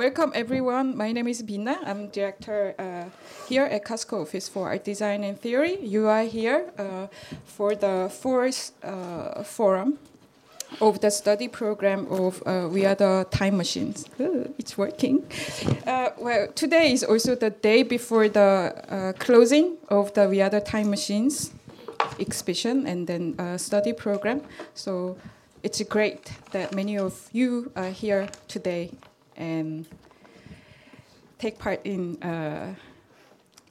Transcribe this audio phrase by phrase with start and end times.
[0.00, 0.96] welcome everyone.
[0.96, 1.78] My name is Binna.
[1.84, 3.10] I'm director uh,
[3.46, 5.76] here at Casco Office for Art Design and Theory.
[5.82, 7.08] You are here uh,
[7.44, 9.98] for the fourth uh, forum
[10.80, 14.06] of the study program of uh, We Are the Time Machines.
[14.18, 15.22] Ooh, it's working.
[15.86, 20.48] Uh, well, today is also the day before the uh, closing of the We Are
[20.48, 21.52] the Time Machines
[22.18, 24.40] exhibition and then study program.
[24.72, 25.18] So
[25.62, 28.92] it's great that many of you are here today
[29.40, 29.86] and
[31.38, 32.74] take part in uh,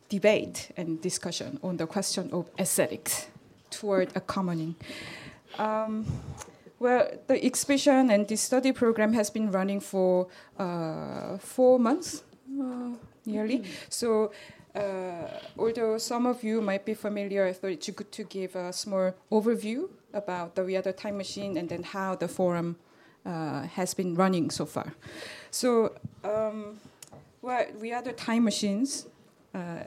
[0.10, 3.28] debate and discussion on the question of aesthetics
[3.70, 4.76] toward a commoning.
[5.58, 6.06] Um,
[6.80, 12.24] well, the exhibition and the study program has been running for uh, four months,
[12.60, 12.96] uh,
[13.26, 13.60] nearly.
[13.60, 13.90] Mm-hmm.
[13.90, 14.32] So,
[14.74, 18.74] uh, although some of you might be familiar, I thought it's good to give a
[18.74, 22.78] small overview about the We Are the Time Machine and then how the forum
[23.26, 24.94] has been running so far.
[25.52, 26.80] So, um,
[27.42, 29.06] well, We Are the Time Machines.
[29.54, 29.84] Uh,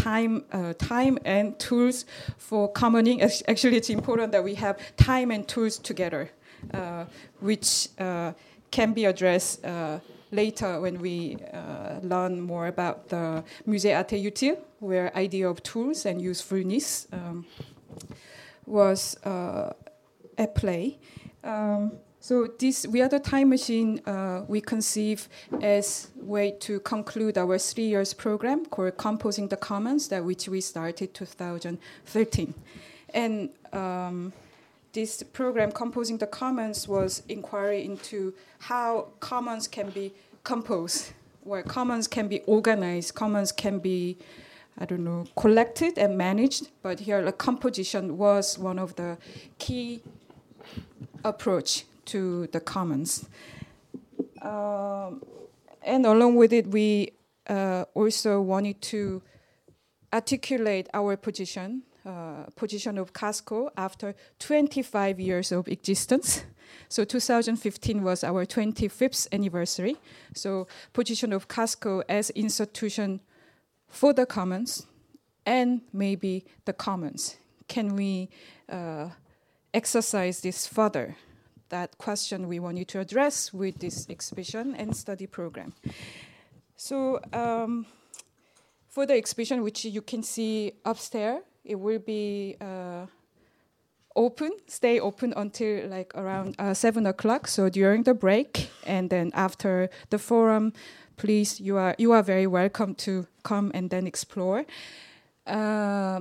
[0.00, 2.04] time, uh, time and tools
[2.38, 3.22] for commoning.
[3.22, 6.30] Actually, it's important that we have time and tools together,
[6.72, 7.04] uh,
[7.40, 8.32] which uh,
[8.70, 9.98] can be addressed uh,
[10.30, 16.06] later when we uh, learn more about the Musée Arte Utile, where idea of tools
[16.06, 17.44] and usefulness um,
[18.66, 19.72] was uh,
[20.38, 20.98] at play.
[21.44, 21.92] Um,
[22.22, 25.26] so this We Are the Time Machine uh, we conceive
[25.62, 30.60] as way to conclude our three years program called Composing the Commons, that which we
[30.60, 32.54] started 2013.
[33.14, 34.34] And um,
[34.92, 40.12] this program, Composing the Commons, was inquiry into how commons can be
[40.44, 44.18] composed, where commons can be organized, commons can be
[44.78, 49.18] I don't know, collected and managed, but here the composition was one of the
[49.58, 50.00] key
[51.22, 53.28] approach to the commons.
[54.42, 55.22] Um,
[55.82, 57.12] and along with it, we
[57.48, 59.22] uh, also wanted to
[60.12, 66.44] articulate our position, uh, position of Casco after 25 years of existence.
[66.88, 69.96] So 2015 was our 25th anniversary.
[70.34, 73.20] So position of Casco as institution
[73.88, 74.86] for the commons
[75.46, 77.36] and maybe the commons.
[77.68, 78.28] Can we
[78.68, 79.10] uh,
[79.72, 81.16] exercise this further?
[81.70, 85.72] That question we want you to address with this exhibition and study program.
[86.76, 87.86] So um,
[88.88, 93.06] for the exhibition, which you can see upstairs, it will be uh,
[94.16, 97.48] open, stay open until like around uh, seven o'clock.
[97.48, 100.72] So during the break, and then after the forum,
[101.16, 104.64] please you are you are very welcome to come and then explore.
[105.46, 106.20] Uh,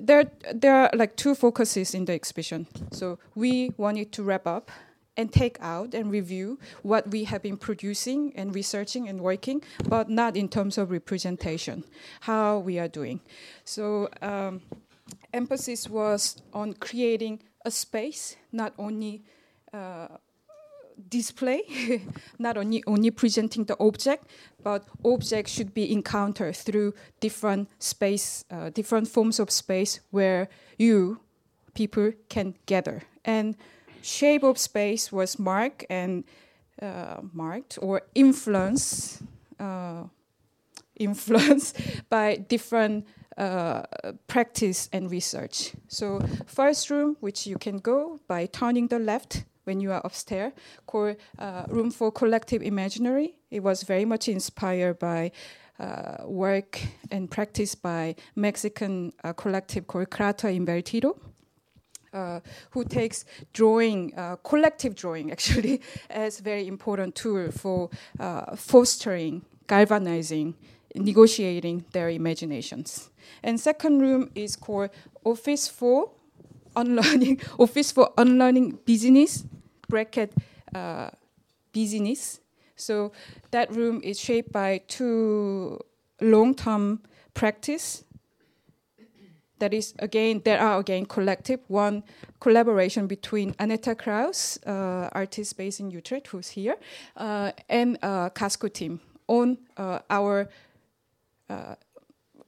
[0.00, 2.66] there there are like two focuses in the exhibition.
[2.92, 4.70] So we wanted to wrap up
[5.16, 10.08] and take out and review what we have been producing and researching and working, but
[10.08, 11.84] not in terms of representation,
[12.20, 13.20] how we are doing.
[13.64, 14.62] So um,
[15.32, 19.22] emphasis was on creating a space, not only
[19.72, 20.08] uh,
[21.08, 21.62] display,
[22.38, 24.26] not only, only presenting the object,
[24.62, 31.20] but objects should be encountered through different space, uh, different forms of space where you,
[31.74, 33.02] people, can gather.
[33.24, 33.56] And
[34.06, 36.24] shape of space was marked and
[36.80, 39.22] uh, marked or influenced
[39.58, 40.04] uh,
[40.96, 41.78] influenced
[42.08, 43.06] by different
[43.36, 43.82] uh,
[44.28, 45.72] practice and research.
[45.88, 50.52] So first room, which you can go by turning the left when you are upstairs,
[50.86, 53.34] called uh, Room for Collective Imaginary.
[53.50, 55.32] It was very much inspired by
[55.78, 56.80] uh, work
[57.10, 61.18] and practice by Mexican uh, collective called Cráter Invertido
[62.16, 62.40] uh,
[62.70, 70.54] who takes drawing, uh, collective drawing actually, as very important tool for uh, fostering, galvanizing,
[70.94, 73.10] negotiating their imaginations.
[73.42, 74.90] And second room is called
[75.24, 76.10] Office for
[76.74, 79.44] Unlearning, Office for Unlearning Business,
[79.88, 80.32] bracket
[81.72, 82.40] business.
[82.76, 83.12] So
[83.50, 85.78] that room is shaped by two
[86.20, 87.02] long-term
[87.34, 88.04] practice
[89.58, 92.02] that is again there are again collective one
[92.40, 96.76] collaboration between Annette Krauss, uh, artist based in Utrecht, who's here,
[97.16, 100.48] uh, and uh, Casco team on uh, our
[101.48, 101.74] uh,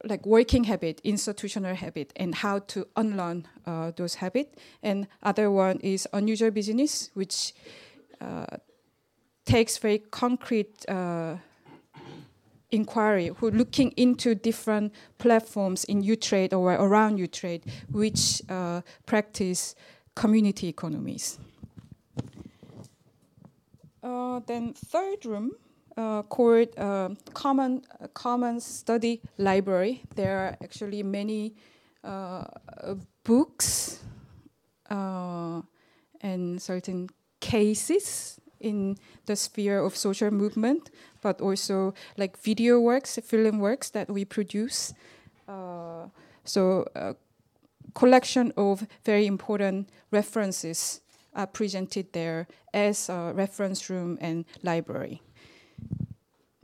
[0.04, 4.56] like working habit, institutional habit, and how to unlearn uh, those habits.
[4.82, 7.52] And other one is unusual business, which
[9.44, 10.84] takes very concrete
[12.70, 19.74] inquiry who are looking into different platforms in Utrecht or around Utrecht which uh, practice
[20.14, 21.38] community economies.
[24.02, 25.52] Uh, then third room
[25.96, 27.82] uh, called uh, Common
[28.14, 30.02] Common Study Library.
[30.14, 31.54] There are actually many
[32.04, 32.44] uh,
[33.24, 34.00] books
[34.90, 35.60] uh,
[36.20, 37.08] and certain
[37.40, 38.96] cases in
[39.26, 40.90] the sphere of social movement,
[41.22, 44.94] but also like video works, film works that we produce.
[45.48, 46.06] Uh,
[46.44, 47.14] so a
[47.94, 51.00] collection of very important references
[51.34, 55.22] are presented there as a reference room and library.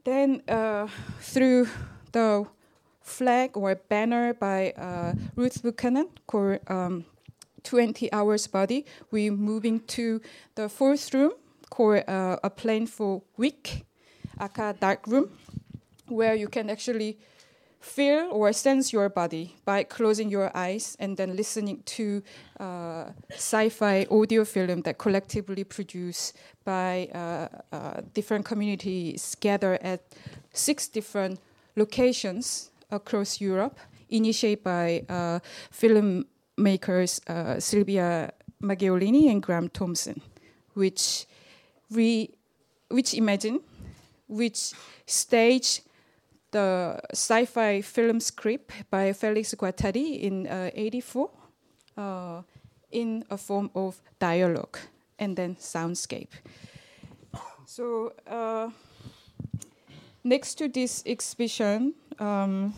[0.04, 0.88] Then uh,
[1.20, 1.68] through
[2.12, 2.46] the
[3.00, 7.04] flag or banner by uh, Ruth Buchanan called um,
[7.62, 10.20] 20 Hours Body, we're moving to
[10.54, 11.32] the fourth room
[11.74, 13.84] called uh, a plane for Week,
[14.40, 15.28] aka dark room,
[16.08, 17.18] where you can actually
[17.80, 22.22] feel or sense your body by closing your eyes and then listening to
[22.60, 30.00] uh, sci-fi audio film that collectively produced by uh, uh, different communities gathered at
[30.52, 31.38] six different
[31.76, 33.78] locations across Europe,
[34.08, 38.32] initiated by uh, filmmakers uh, Silvia
[38.62, 40.22] Maglioni and Graham Thompson,
[40.74, 41.26] which
[41.90, 42.30] re,
[42.88, 43.60] which imagine,
[44.28, 44.72] which
[45.06, 45.82] stage
[46.50, 51.30] the sci-fi film script by Felix Guattari in uh, 84
[51.96, 52.42] uh,
[52.92, 54.78] in a form of dialogue
[55.18, 56.30] and then soundscape.
[57.66, 58.70] So uh,
[60.22, 62.74] next to this exhibition, um,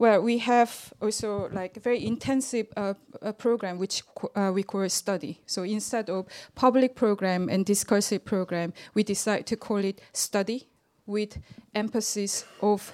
[0.00, 2.94] well, we have also like a very intensive uh,
[3.36, 4.02] program which
[4.34, 5.42] uh, we call study.
[5.44, 6.24] So instead of
[6.54, 10.66] public program and discursive program, we decide to call it study
[11.04, 11.36] with
[11.74, 12.90] emphasis of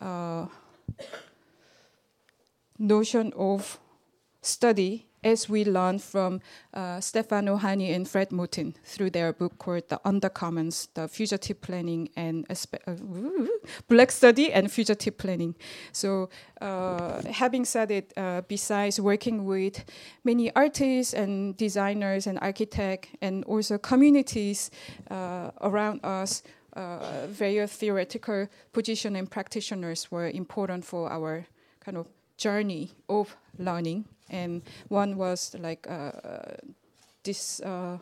[0.00, 0.46] uh,
[2.78, 3.78] notion of
[4.40, 6.40] study as we learn from
[6.72, 12.10] uh, Stefano Harney and Fred Moten through their book called The Undercommons, The Fugitive Planning
[12.16, 12.94] and uh,
[13.88, 15.56] Black Study and Fugitive Planning.
[15.90, 16.28] So,
[16.60, 19.84] uh, having said it, uh, besides working with
[20.22, 24.70] many artists and designers and architects and also communities
[25.10, 26.44] uh, around us,
[26.74, 31.46] uh, various theoretical position and practitioners were important for our
[31.80, 32.06] kind of
[32.36, 34.04] journey of learning.
[34.30, 36.12] And one was like uh,
[37.22, 37.98] this uh,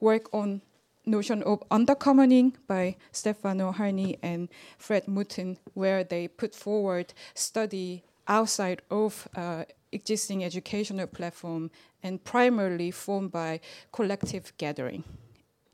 [0.00, 0.62] work on
[1.06, 4.48] notion of undercommoning by Stefano Harney and
[4.78, 11.70] Fred Moten, where they put forward study outside of uh, existing educational platform
[12.02, 13.60] and primarily formed by
[13.92, 15.04] collective gathering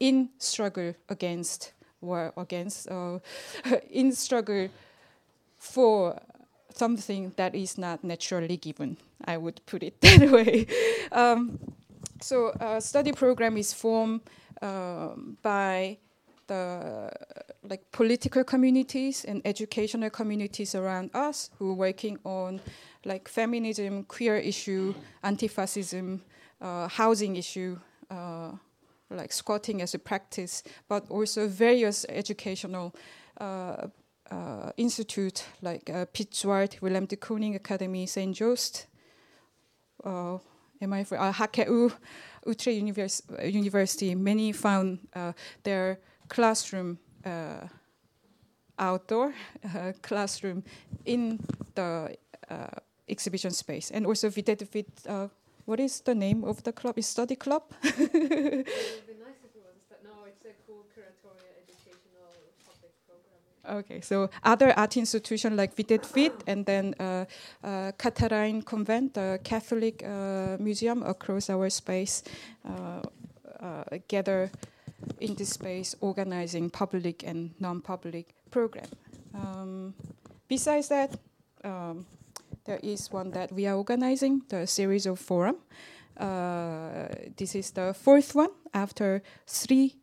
[0.00, 3.18] in struggle against war against uh,
[3.90, 4.68] in struggle
[5.58, 6.18] for
[6.78, 8.96] something that is not naturally given.
[9.24, 10.66] I would put it that way.
[11.12, 11.58] Um,
[12.20, 14.20] so a study program is formed
[14.62, 15.98] um, by
[16.46, 17.10] the
[17.62, 22.60] like political communities and educational communities around us who are working on
[23.04, 26.22] like feminism, queer issue, anti-fascism,
[26.60, 27.78] uh, housing issue,
[28.10, 28.50] uh,
[29.10, 32.94] like squatting as a practice, but also various educational
[33.40, 33.86] uh,
[34.30, 38.34] uh, institutes like uh, Piet Zwart, Willem de Kooning Academy, St.
[38.34, 38.86] Joost,
[40.04, 40.38] uh,
[40.80, 41.92] am I for uh, HKU,
[42.46, 44.14] Utrecht Univers University.
[44.14, 45.98] Many found uh, their
[46.28, 47.66] classroom uh,
[48.78, 49.34] outdoor
[50.02, 50.62] classroom
[51.04, 51.40] in
[51.74, 52.16] the
[53.08, 54.68] exhibition space, and also did
[55.68, 56.96] what is the name of the club?
[56.96, 57.62] Is study club?
[57.82, 62.32] it would be nice if it was, but no, it's a cool curatorial educational
[62.64, 63.36] public program.
[63.68, 67.26] Okay, so other art institutions like did FIT and then uh,
[67.62, 72.22] uh, Catharijneconvent, the Catholic uh, museum across our space,
[72.64, 73.02] uh,
[73.60, 74.50] uh, gather
[75.20, 78.86] in this space organizing public and non-public program.
[79.34, 79.94] Um,
[80.48, 81.18] besides that,
[81.62, 82.06] um,
[82.64, 85.56] there is one that we are organizing, the series of forum.
[86.16, 89.96] Uh, this is the fourth one after three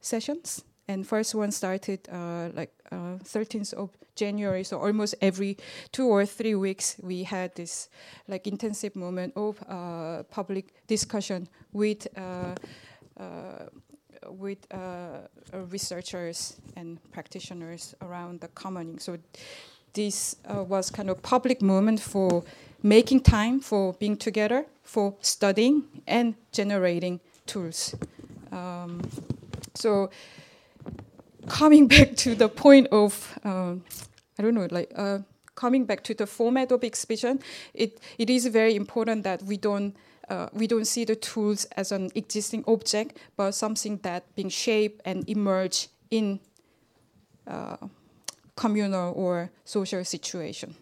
[0.00, 0.62] sessions.
[0.86, 2.08] And first one started
[2.54, 4.64] like uh, 13th of January.
[4.64, 5.56] So almost every
[5.92, 7.88] two or three weeks, we had this
[8.26, 12.54] like intensive moment of uh, public discussion with uh,
[13.20, 13.66] uh,
[14.30, 14.58] with
[15.70, 18.98] researchers and practitioners around the commoning.
[18.98, 19.18] So
[19.94, 22.44] this uh, was kind of public moment for
[22.82, 27.94] making time for being together, for studying and generating tools.
[28.52, 29.02] Um,
[29.74, 30.10] so
[31.48, 33.74] coming back to the point of, uh,
[34.38, 35.18] I don't know, like uh,
[35.54, 37.40] coming back to the format of exhibition,
[37.74, 39.96] it, it is very important that we don't
[40.28, 45.00] uh, we don't see the tools as an existing object, but something that being shaped
[45.06, 46.38] and emerge in
[47.46, 47.78] uh,
[48.54, 50.74] communal or social situation.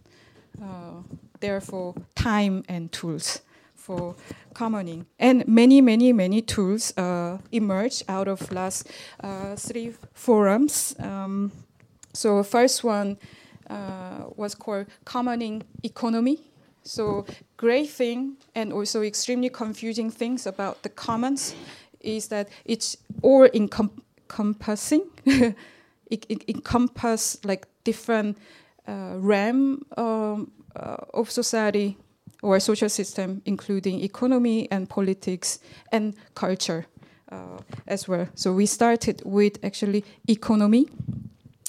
[0.60, 1.02] Uh,
[1.38, 3.40] therefore, time and tools
[3.86, 4.16] for
[4.52, 5.06] commoning.
[5.18, 8.90] And many, many, many tools uh, emerged out of last
[9.22, 10.96] uh, three forums.
[10.98, 11.52] Um,
[12.12, 13.16] so first one
[13.70, 16.38] uh, was called commoning economy.
[16.82, 17.26] So
[17.56, 21.54] great thing and also extremely confusing things about the commons
[22.00, 25.02] is that it's all encompassing.
[25.24, 25.54] it,
[26.28, 28.36] it encompass like different
[28.88, 31.96] uh, realm um, uh, of society
[32.42, 35.58] or social system, including economy and politics
[35.92, 36.86] and culture
[37.32, 38.28] uh, as well.
[38.34, 40.86] So we started with actually economy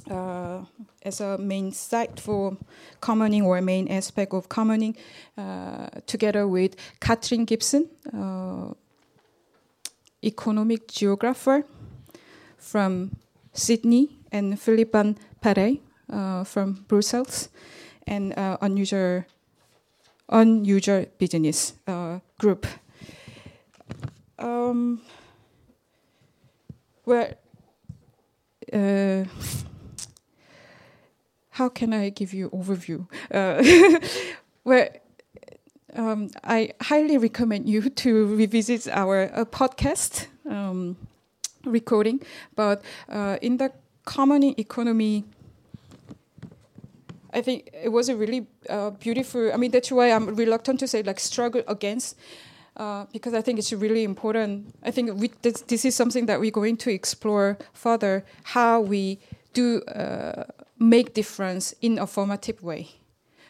[0.09, 0.63] uh,
[1.01, 2.57] as a main site for
[3.01, 4.95] commoning or main aspect of commoning,
[5.38, 8.74] uh, together with Katherine Gibson, uh,
[10.24, 11.63] economic geographer
[12.57, 13.12] from
[13.53, 15.79] Sydney, and Philippe Perret
[16.12, 17.50] uh, from Brussels,
[18.05, 18.57] and uh,
[20.29, 22.65] unusual, unusual business uh, group.
[24.39, 25.01] Um,
[27.05, 27.34] well,
[28.74, 29.24] uh,
[31.51, 33.07] how can I give you overview?
[33.31, 34.00] Uh,
[34.63, 34.88] well,
[35.96, 40.96] um, I highly recommend you to revisit our uh, podcast um,
[41.65, 42.22] recording.
[42.55, 43.72] But uh, in the
[44.05, 45.24] common economy,
[47.34, 49.51] I think it was a really uh, beautiful.
[49.53, 52.17] I mean, that's why I'm reluctant to say like struggle against.
[52.75, 54.75] Uh, because I think it's really important.
[54.84, 59.19] I think we, this, this, is something that we're going to explore further how we
[59.53, 60.43] do uh,
[60.77, 62.89] make difference in a formative way.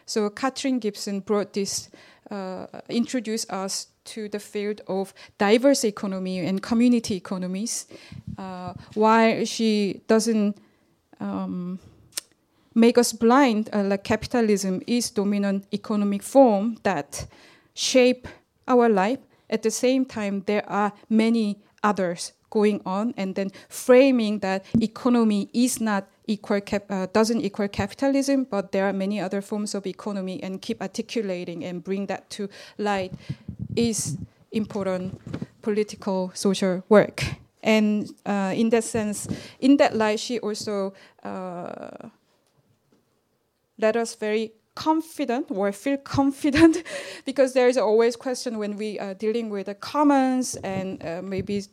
[0.06, 1.90] So Katherine Gibson brought this,
[2.30, 7.86] uh, introduced us to the field of diverse economy and community economies,
[8.38, 10.56] uh, while she doesn't
[11.20, 11.78] um,
[12.78, 17.26] make us blind, uh, like capitalism is dominant economic form that
[17.74, 18.28] shape
[18.68, 19.18] our life.
[19.50, 25.48] At the same time, there are many others going on, and then framing that economy
[25.52, 29.86] is not equal cap- uh, doesn't equal capitalism, but there are many other forms of
[29.86, 33.12] economy, and keep articulating and bring that to light
[33.76, 34.16] is
[34.52, 35.20] important
[35.62, 37.24] political social work.
[37.62, 39.28] And uh, in that sense,
[39.60, 40.94] in that light, she also
[41.24, 42.08] uh,
[43.78, 46.82] let us very confident or feel confident
[47.24, 51.64] because there is always question when we are dealing with the commons and uh, maybe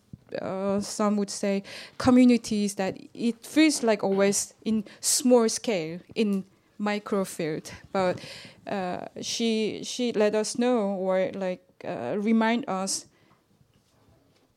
[0.42, 1.62] uh, some would say
[1.98, 6.44] communities that it feels like always in small scale in
[6.82, 8.20] microfield but
[8.68, 13.06] uh, she she let us know or like uh, remind us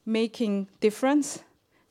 [0.09, 1.41] making difference.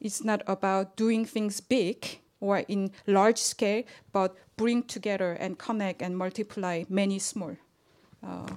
[0.02, 6.02] It's not about doing things big or in large scale but bring together and connect
[6.02, 7.56] and multiply many small
[8.28, 8.50] uh,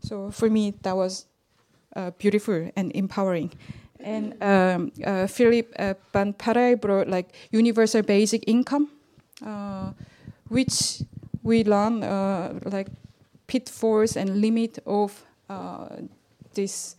[0.00, 1.26] so for me that was
[1.96, 3.50] uh, beautiful and empowering
[4.02, 5.94] and um, uh, Philip uh,
[6.76, 8.88] brought like universal basic income,
[9.44, 9.92] uh,
[10.48, 11.02] which
[11.42, 12.88] we learn uh, like
[13.46, 15.24] pitfalls and limit of
[16.54, 16.96] this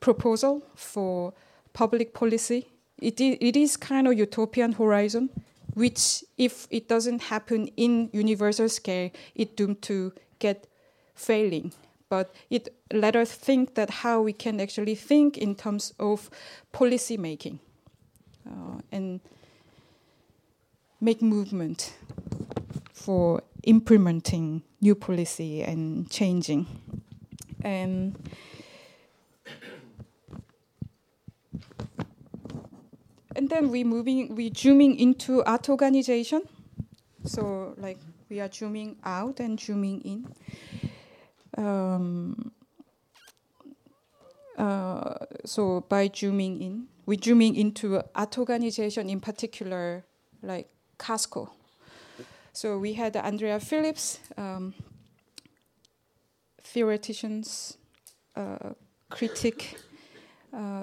[0.00, 1.32] proposal for
[1.72, 2.66] public policy.
[2.98, 5.30] It, it is kind of utopian horizon,
[5.76, 10.66] which if it doesn't happen in universal scale, it doomed to get
[11.14, 11.72] failing
[12.08, 16.30] but it let us think that how we can actually think in terms of
[16.72, 17.58] policy making
[18.48, 19.20] uh, and
[21.00, 21.94] make movement
[22.92, 26.66] for implementing new policy and changing.
[33.36, 36.42] And then we moving we zooming into art organization.
[37.24, 40.26] So like we are zooming out and zooming in
[41.56, 42.52] um,
[44.56, 45.14] uh,
[45.44, 50.04] so by zooming in, we zooming into art organization in particular,
[50.42, 51.52] like Casco.
[52.52, 54.74] So we had Andrea Phillips, um,
[56.62, 57.76] theoreticians,
[58.34, 58.70] uh,
[59.10, 59.76] critic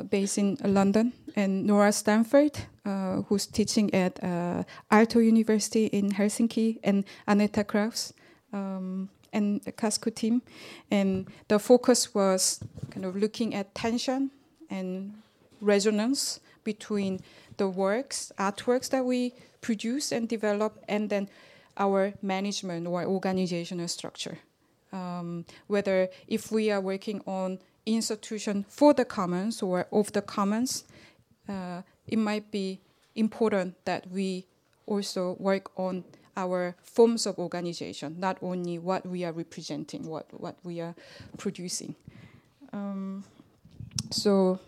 [0.10, 6.80] based in London, and Nora Sternfeld, uh, who's teaching at uh, Aalto University in Helsinki,
[6.84, 8.14] and Annette Krauss.
[8.52, 10.42] Um, and the Casco team.
[10.92, 12.60] And the focus was
[12.92, 14.32] kind of looking at tension
[14.70, 15.16] and
[15.60, 17.20] resonance between
[17.58, 21.30] the works, artworks that we produce and develop, and then
[21.78, 24.38] our management or organizational structure.
[24.92, 30.86] Um, whether if we are working on institution for the commons or of the commons,
[31.50, 32.80] uh, it might be
[33.16, 34.46] important that we
[34.86, 36.04] also work on
[36.36, 40.96] our forms of organization, not only what we are representing, what, what we are
[41.38, 41.96] producing.
[42.72, 43.24] Um,
[44.10, 44.60] so,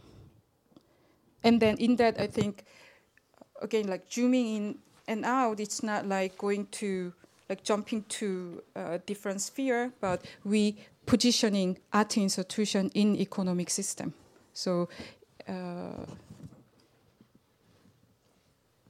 [1.43, 2.65] and then in that, I think,
[3.61, 7.13] again, like zooming in and out, it's not like going to,
[7.49, 14.13] like jumping to a different sphere, but we positioning art institution in economic system.
[14.53, 14.89] So,
[15.47, 16.05] uh,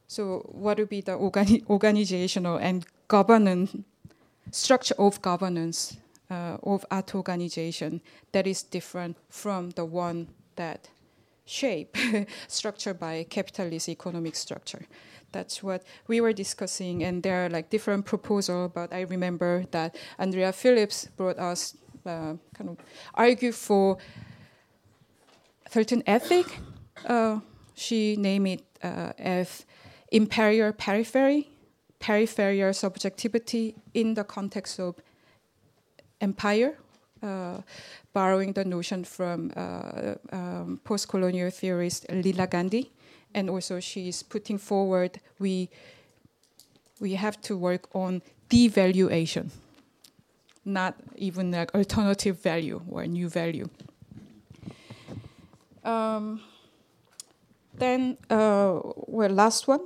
[0.08, 3.76] so what would be the organi- organizational and governance
[4.52, 5.98] structure of governance
[6.30, 10.90] uh, of art organization that is different from the one that
[11.46, 11.96] shape
[12.48, 14.86] structured by capitalist economic structure.
[15.32, 18.72] That's what we were discussing, and there are like different proposals.
[18.74, 22.78] But I remember that Andrea Phillips brought us kind of
[23.14, 23.98] argue for
[25.70, 26.46] certain ethic.
[27.06, 27.40] Uh,
[27.74, 29.66] she named it uh, as
[30.12, 31.50] imperial periphery,
[32.00, 34.96] peripheral subjectivity in the context of
[36.22, 36.78] empire,
[37.22, 37.62] uh,
[38.14, 42.92] borrowing the notion from uh, um, post-colonial theorist Leela Gandhi,
[43.34, 45.70] and also she is putting forward we
[47.02, 49.50] we have to work on devaluation,
[50.66, 53.70] not even like alternative value or new value.
[55.84, 56.42] Um,
[57.78, 59.82] then, uh, well, last one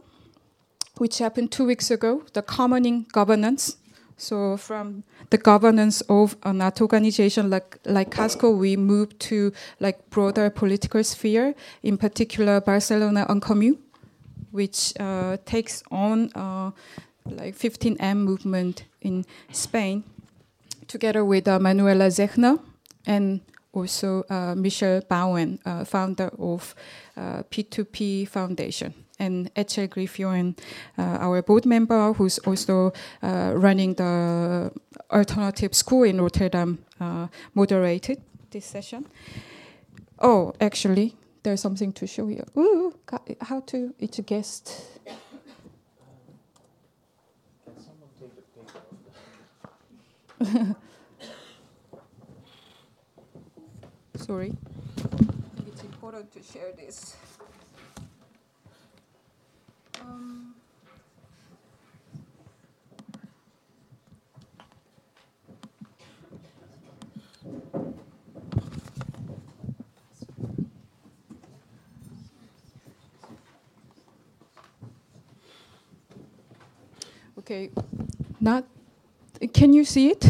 [1.00, 3.78] which happened two weeks ago, the commoning governance.
[4.18, 10.50] So from the governance of an organization like like CASCO, we moved to like broader
[10.50, 13.78] political sphere, in particular Barcelona en Comú,
[14.52, 16.72] which uh, takes on uh,
[17.26, 20.04] like 15M movement in Spain,
[20.90, 22.60] together with uh, Manuela Zechner
[23.06, 23.40] and
[23.72, 26.76] also uh, Michel Bauwens, uh, founder of
[27.18, 30.58] P2P uh, Foundation and Ethel Griffioen,
[30.98, 34.72] uh, our board member, who's also uh, running the
[35.12, 39.06] alternative school in Rotterdam, uh, moderated this session.
[40.20, 42.44] Oh, actually, there's something to show you.
[42.58, 42.94] Ooh,
[43.42, 43.94] how to?
[44.00, 44.84] It's a guest.
[54.16, 54.54] Sorry.
[55.68, 57.18] It's important to share this.
[60.00, 60.56] Um,
[77.40, 77.72] okay,
[78.40, 78.64] not.
[79.48, 80.26] Can you see it?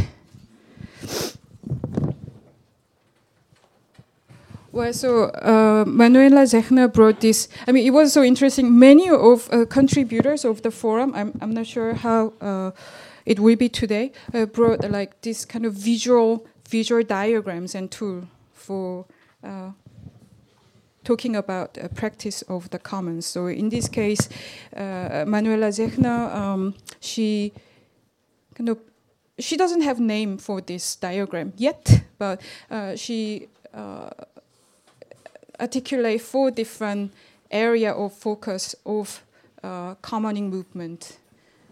[4.72, 7.50] Well, so uh, Manuela Zechner brought this.
[7.68, 8.78] I mean, it was so interesting.
[8.78, 12.72] Many of uh, contributors of the forum, I'm, I'm not sure how uh,
[13.26, 17.90] it will be today, uh, brought uh, like this kind of visual visual diagrams and
[17.90, 19.06] tool for
[19.44, 19.72] uh,
[21.04, 23.26] talking about a practice of the commons.
[23.26, 24.30] So in this case,
[24.76, 27.54] Manuela Zechner, um, she
[28.54, 28.78] kind of
[29.40, 32.42] she doesn't have name for this diagram yet, but
[32.96, 33.48] she
[35.60, 37.12] articulate four different
[37.52, 39.24] area of focus of
[39.64, 41.18] uh, commoning movement,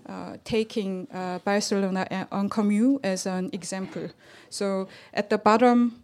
[0.07, 4.09] uh, taking uh, Barcelona en Comú as an example.
[4.49, 6.03] So at the bottom,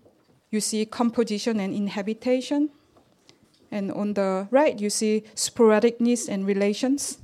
[0.49, 2.69] you see composition and inhabitation.
[3.71, 7.17] And on the right, you see sporadicness and relations.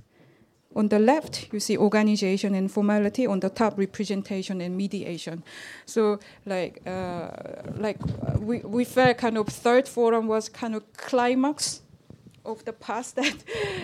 [0.75, 3.25] On the left, you see organization and formality.
[3.25, 5.43] On the top, representation and mediation.
[5.85, 7.29] So, like, uh,
[7.75, 11.81] like uh, we, we felt kind of third forum was kind of climax
[12.45, 13.35] of the past that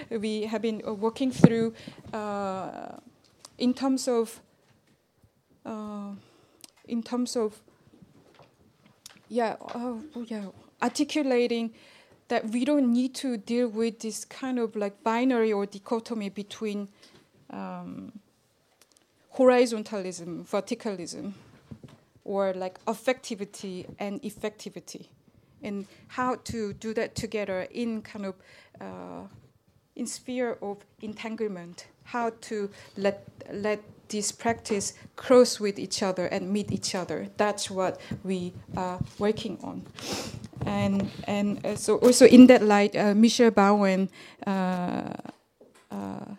[0.10, 1.74] we have been uh, working through
[2.13, 2.98] uh,
[3.58, 4.41] in terms of
[5.65, 6.12] uh,
[6.88, 7.60] in terms of
[9.30, 10.45] yeah oh, yeah
[10.82, 11.74] articulating
[12.28, 16.90] that we don't need to deal with this kind of like binary or dichotomy between
[17.52, 18.12] um,
[19.36, 21.34] horizontalism, verticalism,
[22.24, 25.08] or like affectivity and effectivity,
[25.62, 28.36] and how to do that together in kind of
[28.82, 29.28] uh,
[29.96, 31.88] in sphere of entanglement.
[32.04, 37.28] How to let let this practice cross with each other and meet each other.
[37.38, 39.84] That's what we are working on.
[40.65, 44.10] And, and uh, so also in that light, uh, Michel Bauwens
[44.45, 45.13] uh,
[45.91, 46.36] uh,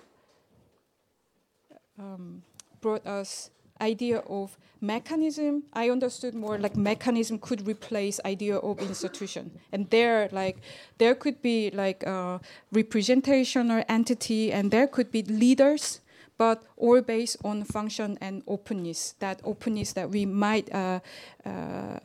[1.98, 2.42] um,
[2.80, 5.64] brought us idea of mechanism.
[5.72, 9.50] I understood more like mechanism could replace idea of institution.
[9.72, 10.58] And there like
[10.98, 12.40] there could be like a
[12.72, 16.00] representation or entity and there could be leaders
[16.38, 21.00] but all based on function and openness that openness that we might uh,
[21.46, 21.98] uh,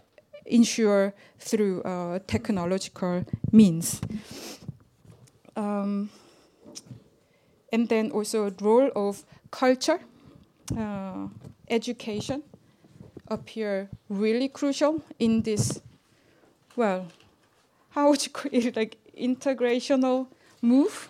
[0.53, 4.01] ensure through uh, technological means
[5.55, 6.09] um,
[7.71, 9.99] and then also the role of culture
[10.77, 11.27] uh,
[11.69, 12.43] education
[13.27, 15.81] appear really crucial in this,
[16.75, 17.07] well,
[17.89, 20.27] how would you call it, like integrational
[20.61, 21.09] move?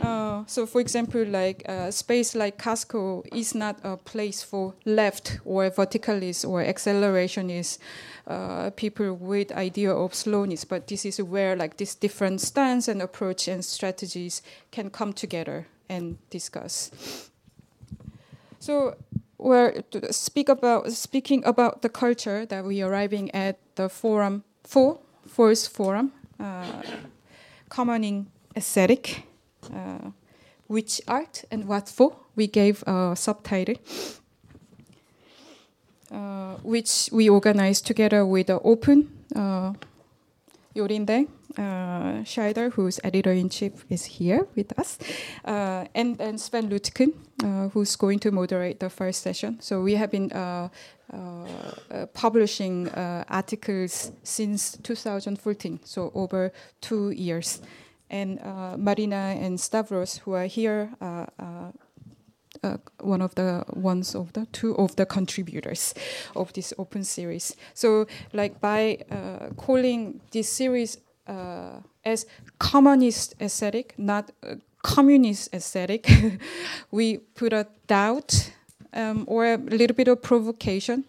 [0.00, 5.38] Uh, so, for example, like uh, space like CASCO is not a place for left
[5.44, 7.78] or verticalists or accelerationists,
[8.26, 13.02] uh, people with idea of slowness, but this is where like this different stance and
[13.02, 17.30] approach and strategies can come together and discuss.
[18.58, 18.96] So
[19.38, 24.98] we're speak about speaking about the culture that we are arriving at the forum for
[25.28, 26.82] four fourth forum, uh,
[27.68, 28.26] commoning
[28.56, 29.24] aesthetic,
[30.66, 32.16] which art and what for.
[32.34, 33.76] We gave a subtitle,
[36.10, 39.74] uh, which we organized together with the Open uh,
[40.74, 44.98] Jorinde uh, Seijdel, who's editor in chief, is here with us,
[45.44, 47.12] uh, and then Sven Lütticken,
[47.44, 49.58] uh, who's going to moderate the first session.
[49.60, 50.68] So we have been uh,
[51.12, 51.16] uh,
[51.90, 52.88] uh, publishing
[53.28, 57.60] articles since 2014, so over two years.
[58.12, 58.38] And
[58.76, 60.90] Marina and Stavros, who are here,
[62.62, 65.94] uh, one of the ones of the two of the contributors
[66.36, 67.56] of this open series.
[67.74, 72.26] So, like by uh, calling this series uh, as
[72.58, 74.30] commonist aesthetic, not
[74.82, 76.08] communist aesthetic,
[76.90, 78.52] we put a doubt
[78.92, 81.04] um, or a little bit of provocation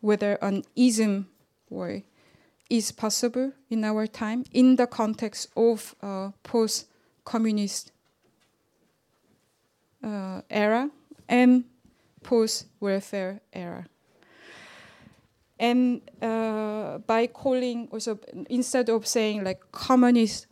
[0.00, 1.26] whether an ism
[1.70, 2.02] or
[2.70, 7.92] is possible in our time in the context of uh, post-communist
[10.02, 10.90] uh, era
[11.28, 11.64] and
[12.22, 13.86] post-welfare era
[15.58, 18.18] and uh, by calling also
[18.50, 20.46] instead of saying like communist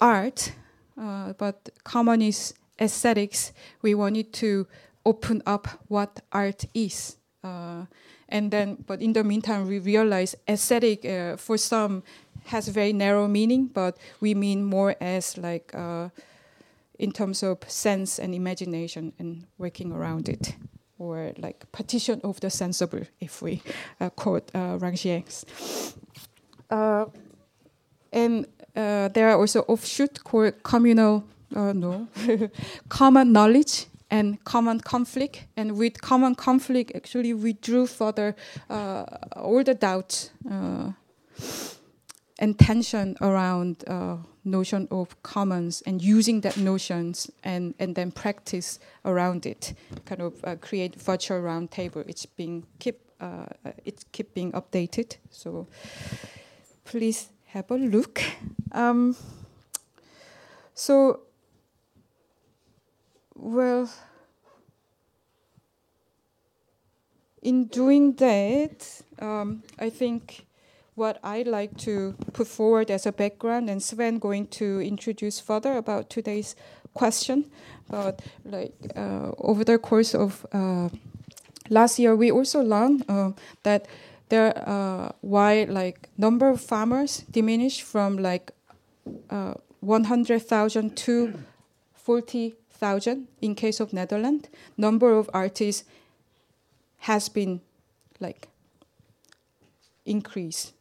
[0.00, 0.52] art,
[1.00, 3.52] uh, but commonist aesthetics,
[3.82, 4.66] we wanted to
[5.06, 7.16] open up what art is.
[8.28, 12.02] And then, but in the meantime, we realize aesthetic uh, for some
[12.46, 16.08] has very narrow meaning, but we mean more as like uh,
[16.98, 20.56] in terms of sense and imagination and working around it
[20.98, 23.62] or like partition of the sensible, if we
[24.00, 24.78] uh, quote uh.
[26.70, 27.06] Uh,
[28.12, 32.08] and uh, there are also offshoot called communal, uh, no,
[32.88, 35.46] common knowledge and common conflict.
[35.56, 38.36] And with common conflict, actually, we drew further
[38.70, 39.04] uh,
[39.36, 40.92] all the doubts uh,
[42.38, 43.84] and tension around
[44.44, 49.74] notion of commons and using that notions and, and then practice around it,
[50.04, 52.04] kind of uh, create virtual roundtable.
[52.08, 53.46] It's being keep uh,
[53.84, 55.16] it's keep being updated.
[55.30, 55.66] So
[56.84, 58.22] please have a look.
[58.72, 59.16] Um,
[60.74, 61.20] so
[63.34, 63.90] well.
[67.42, 70.46] In doing that, um, I think
[70.94, 75.76] what I'd like to put forward as a background, and Sven going to introduce further
[75.76, 76.56] about today's
[76.94, 77.50] question.
[77.90, 80.88] But like uh, over the course of uh,
[81.68, 83.86] last year, we also learned uh, that
[84.28, 88.52] there uh, why like number of farmers diminished from like
[89.28, 91.34] uh, 100,000 to
[92.74, 94.48] 40,000 in case of Netherlands.
[94.76, 95.84] Number of artists
[96.98, 97.60] has been
[98.20, 98.48] like
[100.04, 100.72] increased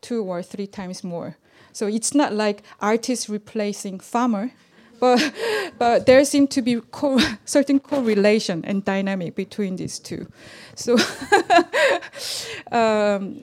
[0.00, 1.36] two or three times more.
[1.72, 4.52] So it's not like artists replacing farmer,
[5.00, 5.32] but
[5.78, 10.26] but there seems to be co- certain correlation and dynamic between these two.
[10.74, 10.96] So,
[12.72, 13.36] um,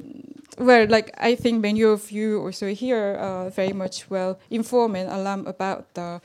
[0.57, 5.09] well, like I think many of you also here are very much well informed and
[5.09, 6.21] alarmed about the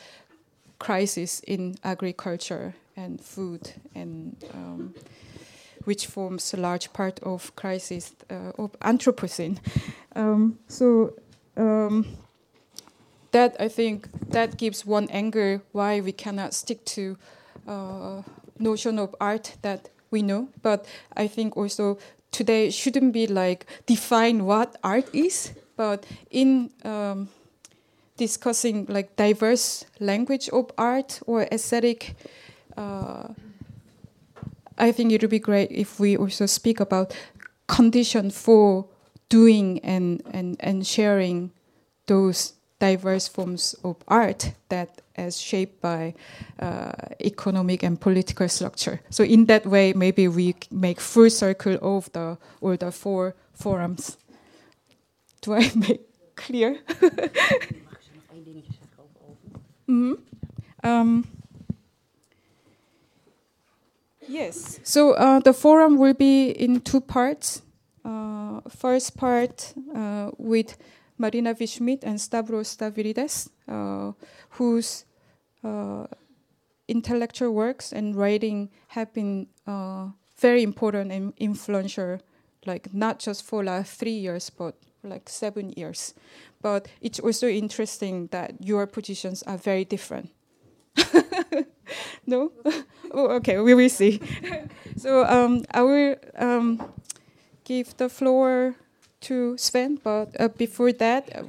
[0.84, 4.36] crisis in agriculture and food and.
[4.54, 4.94] Um,
[5.84, 9.58] which forms a large part of crisis uh, of Anthropocene.
[10.14, 11.14] Um, so
[11.56, 12.06] um,
[13.32, 17.16] that I think that gives one angle why we cannot stick to
[17.66, 18.22] uh,
[18.58, 20.48] notion of art that we know.
[20.62, 21.98] But I think also
[22.30, 27.28] today shouldn't be like define what art is, but in um,
[28.26, 32.14] discussing like diverse language of art or aesthetic.
[32.76, 33.28] Uh,
[34.78, 37.16] I think it would be great if we also speak about
[37.66, 38.86] condition for
[39.28, 41.50] doing and, and, and sharing
[42.06, 46.14] those diverse forms of art that is shaped by
[46.60, 49.00] uh, economic and political structure.
[49.10, 54.16] So in that way, maybe we make full circle of the all the four forums.
[55.40, 56.02] Do I make
[56.36, 56.78] clear?
[59.88, 60.14] mm-hmm.
[60.82, 61.26] um,
[64.28, 64.80] yes.
[64.82, 67.62] So uh, the forum will be in two parts.
[68.04, 70.76] Uh, first part uh, with
[71.18, 74.12] Marina Vishmidt and Stavros Stavrides, uh,
[74.50, 75.04] whose
[75.62, 76.06] uh,
[76.88, 82.18] intellectual works and writing have been uh, very important and influential,
[82.66, 86.14] like not just for like three years, but like seven years.
[86.62, 90.30] But it's also interesting that your positions are very different.
[92.26, 92.52] no?
[93.10, 94.20] oh, okay, we will see.
[94.96, 96.92] so um, I will um,
[97.64, 98.74] give the floor
[99.22, 101.44] to Sven, but uh, before that, uh,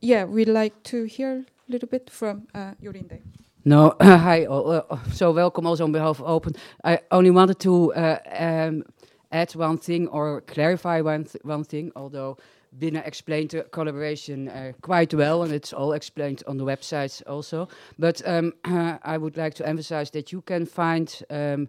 [0.00, 3.20] yeah, we'd like to hear a little bit from uh, Jorinde.
[3.64, 4.46] No, hi.
[4.46, 6.54] Uh, so welcome also on behalf of Open.
[6.84, 8.84] I only wanted to uh, um,
[9.32, 12.36] add one thing or clarify one th one thing, although
[12.78, 17.68] Binna explained the collaboration uh, quite well, and it's all explained on the websites also.
[17.98, 18.52] But um,
[19.02, 21.68] I would like to emphasize that you can find um,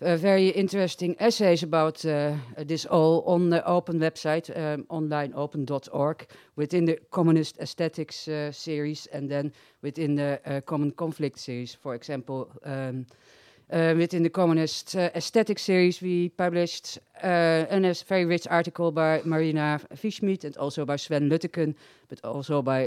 [0.00, 6.84] uh, very interesting essays about uh, this all on the open website, um, onlineopen.org, within
[6.84, 11.74] the Commonist Aesthetics uh, series, and then within the Common Conflict series.
[11.74, 13.06] For example, um,
[13.74, 20.44] within the Communist uh, Aesthetic series, we published a very rich article by Marina Wieschmidt
[20.44, 21.74] and also by Sven Lutteken,
[22.08, 22.86] but also by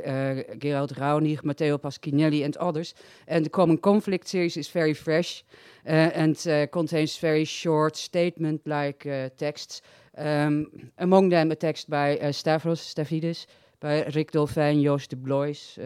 [0.57, 2.93] Gerald Raunig, Matteo Paschinelli, and others.
[3.27, 5.43] And the Common Conflict series is very fresh
[5.85, 6.37] and
[6.71, 9.81] contains very short statement-like texts.
[10.17, 13.45] Um, among them, a text by Stavros Stavridis,
[13.81, 15.77] by Rick Dolfijn, Joost de Blois,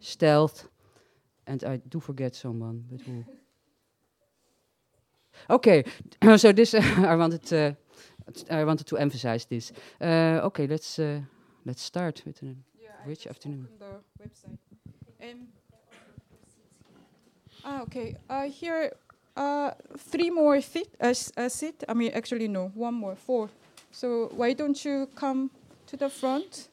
[0.00, 0.68] Stealth,
[1.46, 3.24] and I do forget someone, but who?
[5.48, 5.84] Okay,
[6.36, 7.76] so this uh, I wanted to,
[8.50, 9.72] I wanted to emphasize this.
[10.00, 11.20] Uh, okay, let's uh,
[11.64, 13.68] let's start with a yeah, rich afternoon.
[13.78, 14.58] The website.
[15.22, 15.48] Um,
[17.64, 18.16] ah, okay.
[18.28, 18.92] Uh, here,
[19.36, 21.84] uh, three more fit, uh, uh, sit.
[21.88, 23.48] I mean, actually, no, one more, four.
[23.92, 25.50] So why don't you come
[25.86, 26.68] to the front,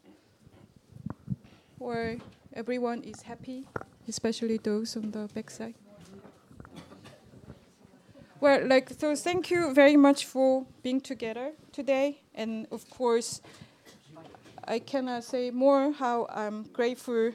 [1.77, 2.17] where
[2.53, 3.65] everyone is happy,
[4.07, 5.75] especially those on the back side.
[8.43, 12.19] Well, like, so thank you very much for being together today.
[12.35, 13.39] And of course,
[14.67, 17.31] I cannot say more how I'm grateful,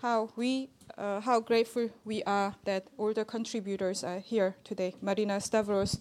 [0.00, 4.94] how we, uh, how grateful we are that all the contributors are here today.
[5.02, 5.98] Marina Stavros,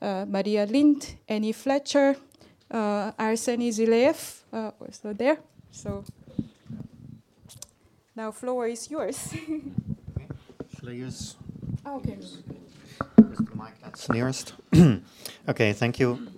[0.00, 2.16] uh, Maria Lind, Annie Fletcher,
[2.70, 5.36] uh, Arseny Zhilyaev, uh, also there.
[5.70, 6.04] So
[8.16, 9.34] now floor is yours.
[10.80, 11.36] Shall I use?
[13.32, 14.54] Oh, okay mic that's nearest.
[15.48, 16.28] okay, thank you,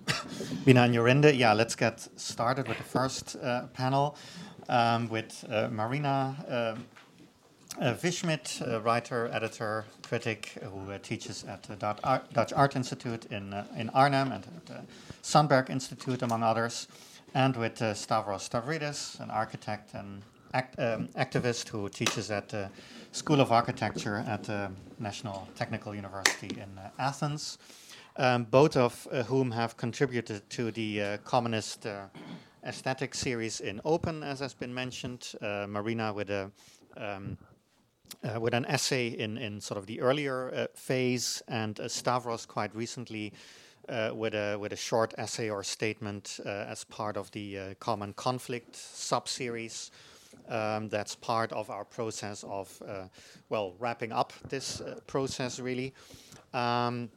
[0.65, 1.37] Binna and Jorinde.
[1.37, 4.17] Yeah, let's get started with the first uh, panel
[4.69, 6.77] um, with uh, Marina uh,
[7.81, 13.27] uh Vishmidt, writer, editor, critic, who uh, teaches at the Dutch Art, Dutch Art Institute
[13.27, 14.81] in, uh, in Arnhem and at the
[15.23, 16.87] Sandberg Institute, among others,
[17.35, 20.23] and with Stavros Stavrides, an architect and
[20.55, 22.71] act, um, activist who teaches at the
[23.13, 27.59] School of Architecture at the National Technical University in uh, Athens,
[28.17, 32.07] um, both of uh, whom have contributed to the uh, commonist uh,
[32.65, 35.33] aesthetic series in Open, as has been mentioned.
[35.43, 36.51] Uh, Marina with a
[36.97, 37.37] um,
[38.23, 43.33] uh, with an essay in, in sort of the earlier phase, and Stavros quite recently
[43.89, 47.75] uh, with a with a short essay or statement uh, as part of the uh,
[47.81, 49.91] common conflict sub-series
[50.49, 53.05] um, that's part of our process of, uh,
[53.49, 55.93] well, wrapping up this uh, process really.
[56.53, 57.11] Um,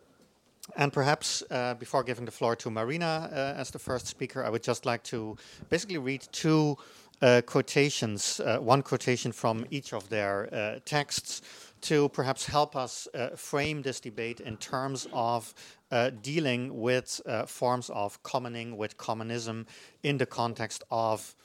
[0.76, 4.50] and perhaps uh, before giving the floor to Marina uh, as the first speaker, I
[4.50, 5.38] would just like to
[5.70, 6.78] basically read two
[7.22, 11.42] uh, quotations, uh, one quotation from each of their texts
[11.80, 15.54] to perhaps help us frame this debate in terms of
[16.22, 19.66] dealing with forms of commoning with communism
[20.04, 21.36] in the context of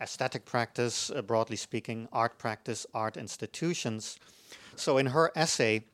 [0.00, 4.18] aesthetic practice, uh, broadly speaking, art practice, art institutions.
[4.76, 5.84] So in her essay,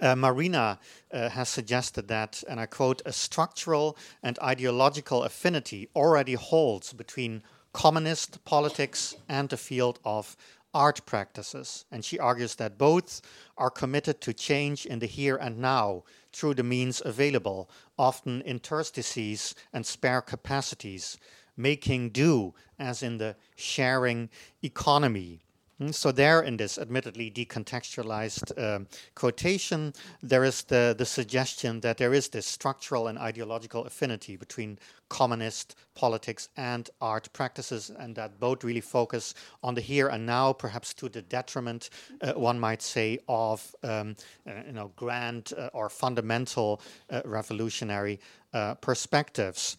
[0.00, 0.78] uh, Marina
[1.12, 7.42] uh, has suggested that, and I quote, a structural and ideological affinity already holds between
[7.72, 10.36] communist politics and the field of
[10.74, 11.86] art practices.
[11.90, 13.22] And she argues that both
[13.56, 19.54] are committed to change in the here and now, through the means available, often interstices
[19.72, 21.16] and spare capacities,
[21.56, 24.28] making do, as in the sharing
[24.62, 25.45] economy.
[25.80, 31.98] Mm, so there, in this admittedly decontextualized um, quotation, there is the, the suggestion that
[31.98, 34.78] there is this structural and ideological affinity between
[35.10, 40.50] commonist politics and art practices, and that both really focus on the here and now,
[40.50, 41.90] perhaps to the detriment,
[42.22, 44.16] uh, one might say, of um,
[44.48, 48.18] uh, you know grand uh, or fundamental uh, revolutionary
[48.54, 49.76] uh, perspectives.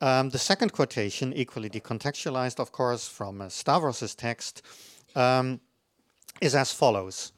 [0.00, 4.62] Um, the second quotation, equally decontextualized, of course, from uh, Stavros's text
[5.14, 5.60] um,
[6.40, 7.32] is as follows.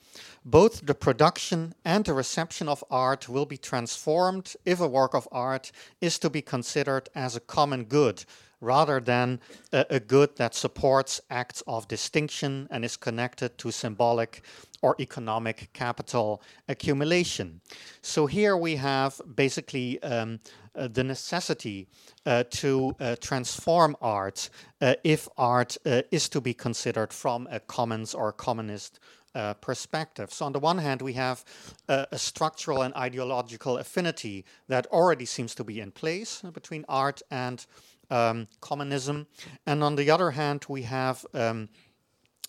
[0.45, 5.29] Both the production and the reception of art will be transformed if a work of
[5.31, 8.25] art is to be considered as a common good
[8.61, 9.41] rather than
[9.73, 14.43] a, a good that supports acts of distinction and is connected to symbolic
[14.83, 17.61] or economic capital accumulation.
[18.03, 20.41] So here we have basically um,
[20.75, 21.89] uh, the necessity
[22.27, 27.61] uh, to uh, transform art uh, if art uh, is to be considered from a
[27.61, 28.99] commons or commonist
[29.35, 30.33] uh, perspective.
[30.33, 31.45] So, on the one hand, we have
[31.89, 37.23] uh, a structural and ideological affinity that already seems to be in place between art
[37.31, 37.65] and
[38.11, 39.27] um, communism.
[39.67, 41.69] And on the other hand, we have, um,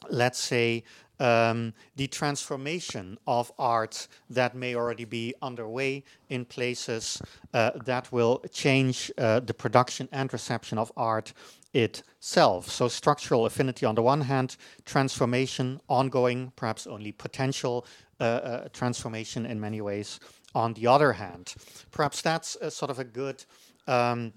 [0.10, 0.84] let's say,
[1.24, 7.22] um, the transformation of art that may already be underway in places
[7.54, 11.34] uh, that will change uh, the production and reception of art
[11.74, 12.70] itself.
[12.70, 17.86] So, structural affinity on the one hand, transformation, ongoing, perhaps only potential
[18.20, 20.20] uh, uh transformation in many ways
[20.54, 21.56] on the other hand.
[21.92, 23.44] Perhaps that's sort of a good.
[23.88, 24.34] Um,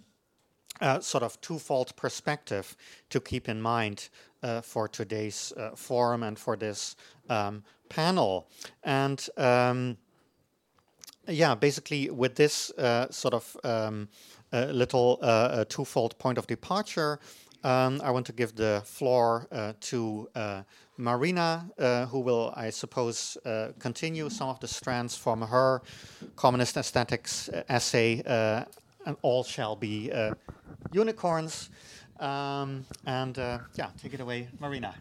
[0.80, 2.76] uh, sort of twofold perspective
[3.10, 4.08] to keep in mind
[4.42, 6.96] uh, for today's uh, forum and for this
[7.28, 8.48] um, panel.
[8.84, 9.96] And um,
[11.28, 14.08] yeah, basically, with this uh, sort of um,
[14.52, 17.18] little uh, twofold point of departure,
[17.64, 20.28] um, I want to give the floor uh, to
[20.98, 21.68] Marina,
[22.10, 23.36] who will, I suppose,
[23.78, 25.82] continue some of the strands from her
[26.36, 28.22] commonist aesthetics essay,
[29.06, 30.34] and all shall be uh,
[30.92, 31.70] unicorns.
[32.20, 34.94] Um, and uh, yeah, take it away, Marina.